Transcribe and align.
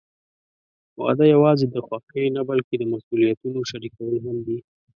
واده 1.01 1.25
یوازې 1.35 1.65
د 1.69 1.75
خوښۍ 1.85 2.25
نه، 2.35 2.41
بلکې 2.49 2.75
د 2.77 2.83
مسوولیتونو 2.91 3.59
شریکول 3.71 4.15
هم 4.25 4.37
دي. 4.45 4.57